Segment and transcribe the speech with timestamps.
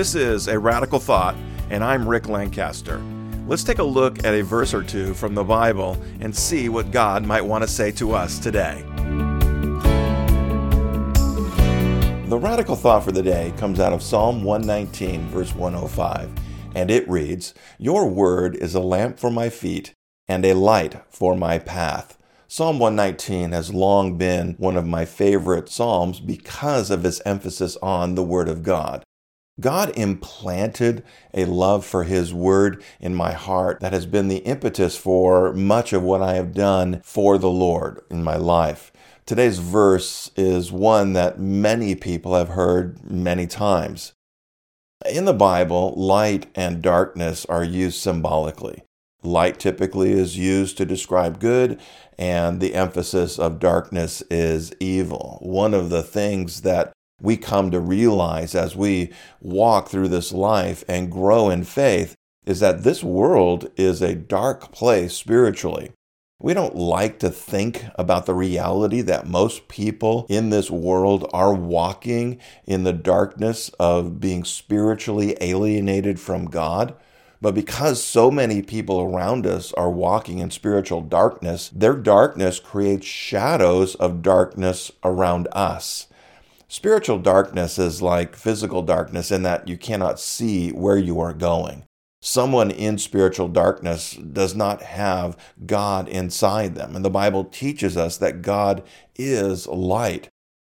[0.00, 1.36] This is A Radical Thought,
[1.68, 3.02] and I'm Rick Lancaster.
[3.46, 6.90] Let's take a look at a verse or two from the Bible and see what
[6.90, 8.82] God might want to say to us today.
[12.28, 16.30] The radical thought for the day comes out of Psalm 119, verse 105,
[16.74, 19.92] and it reads Your word is a lamp for my feet
[20.26, 22.16] and a light for my path.
[22.48, 28.14] Psalm 119 has long been one of my favorite Psalms because of its emphasis on
[28.14, 29.04] the Word of God.
[29.60, 34.96] God implanted a love for His Word in my heart that has been the impetus
[34.96, 38.90] for much of what I have done for the Lord in my life.
[39.26, 44.12] Today's verse is one that many people have heard many times.
[45.08, 48.82] In the Bible, light and darkness are used symbolically.
[49.22, 51.78] Light typically is used to describe good,
[52.18, 55.38] and the emphasis of darkness is evil.
[55.42, 60.84] One of the things that we come to realize as we walk through this life
[60.88, 65.92] and grow in faith is that this world is a dark place spiritually.
[66.42, 71.52] We don't like to think about the reality that most people in this world are
[71.52, 76.94] walking in the darkness of being spiritually alienated from God.
[77.42, 83.06] But because so many people around us are walking in spiritual darkness, their darkness creates
[83.06, 86.06] shadows of darkness around us.
[86.72, 91.82] Spiritual darkness is like physical darkness in that you cannot see where you are going.
[92.22, 96.94] Someone in spiritual darkness does not have God inside them.
[96.94, 98.84] And the Bible teaches us that God
[99.16, 100.28] is light.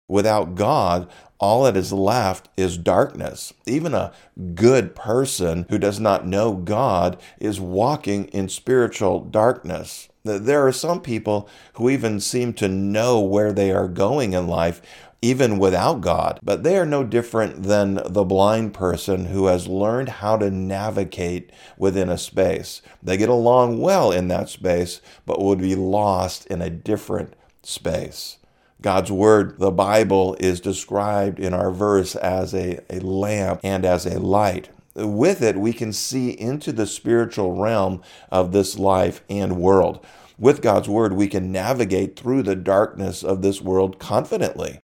[0.07, 3.53] Without God, all that is left is darkness.
[3.65, 4.13] Even a
[4.55, 10.07] good person who does not know God is walking in spiritual darkness.
[10.23, 14.81] There are some people who even seem to know where they are going in life,
[15.21, 16.39] even without God.
[16.41, 21.51] But they are no different than the blind person who has learned how to navigate
[21.77, 22.81] within a space.
[23.03, 28.37] They get along well in that space, but would be lost in a different space.
[28.81, 34.05] God's Word, the Bible, is described in our verse as a, a lamp and as
[34.05, 34.69] a light.
[34.95, 40.05] With it, we can see into the spiritual realm of this life and world.
[40.37, 44.79] With God's Word, we can navigate through the darkness of this world confidently.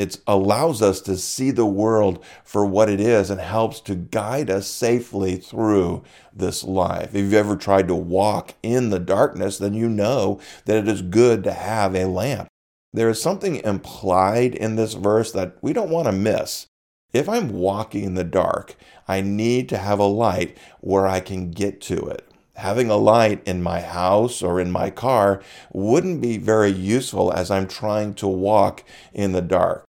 [0.00, 4.48] It allows us to see the world for what it is and helps to guide
[4.48, 7.14] us safely through this life.
[7.14, 11.02] If you've ever tried to walk in the darkness, then you know that it is
[11.02, 12.48] good to have a lamp.
[12.94, 16.66] There is something implied in this verse that we don't want to miss.
[17.12, 21.50] If I'm walking in the dark, I need to have a light where I can
[21.50, 22.26] get to it
[22.60, 27.50] having a light in my house or in my car wouldn't be very useful as
[27.50, 28.84] I'm trying to walk
[29.14, 29.84] in the dark.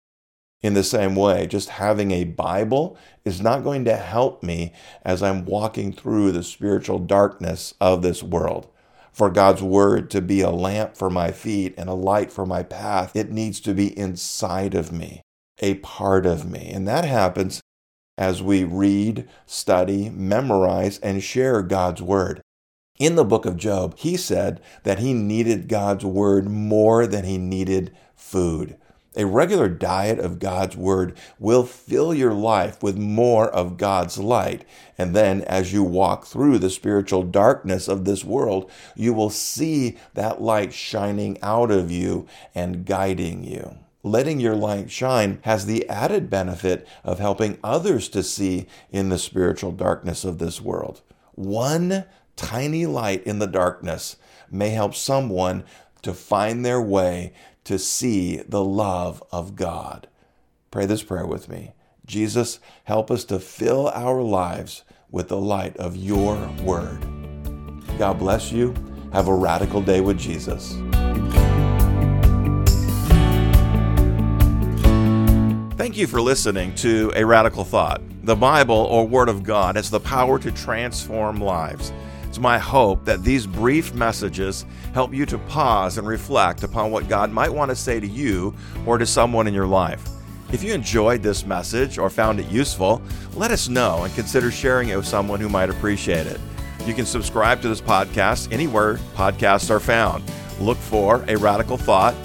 [0.62, 2.96] In the same way, just having a Bible
[3.26, 4.74] is not going to help me
[5.04, 8.68] as I'm walking through the spiritual darkness of this world.
[9.12, 12.64] For God's word to be a lamp for my feet and a light for my
[12.64, 15.22] path, it needs to be inside of me,
[15.60, 16.70] a part of me.
[16.72, 17.62] And that happens
[18.18, 22.42] as we read, study, memorize, and share God's word.
[23.00, 27.40] In the book of Job, he said that he needed God's word more than he
[27.40, 28.78] needed food.
[29.18, 34.64] A regular diet of God's Word will fill your life with more of God's light.
[34.98, 39.98] And then, as you walk through the spiritual darkness of this world, you will see
[40.14, 43.80] that light shining out of you and guiding you.
[44.02, 49.20] Letting your light shine has the added benefit of helping others to see in the
[49.20, 51.02] spiritual darkness of this world.
[51.34, 52.06] One
[52.38, 54.16] tiny light in the darkness
[54.50, 55.66] may help someone
[56.02, 60.08] to find their way to see the love of God.
[60.72, 61.74] Pray this prayer with me.
[62.06, 67.06] Jesus, help us to fill our lives with the light of your word.
[67.98, 68.74] God bless you.
[69.14, 70.76] Have a radical day with Jesus.
[75.78, 78.02] Thank you for listening to A Radical Thought.
[78.24, 81.92] The Bible or Word of God has the power to transform lives.
[82.32, 87.10] It's my hope that these brief messages help you to pause and reflect upon what
[87.10, 88.56] God might want to say to you
[88.86, 90.02] or to someone in your life.
[90.54, 93.02] If you enjoyed this message or found it useful,
[93.34, 96.40] let us know and consider sharing it with someone who might appreciate it.
[96.86, 100.24] You can subscribe to this podcast anywhere podcasts are found.
[100.58, 102.16] Look for A Radical Thought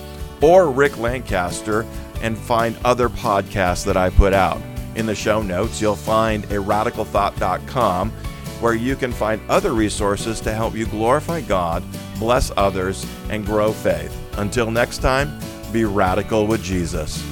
[0.41, 1.85] or Rick Lancaster
[2.23, 4.63] and find other podcasts that I put out.
[4.95, 8.13] In the show notes, you'll find a radicalthought.com
[8.61, 11.83] where you can find other resources to help you glorify God,
[12.19, 14.17] bless others, and grow faith.
[14.39, 15.39] Until next time,
[15.73, 17.23] be radical with Jesus.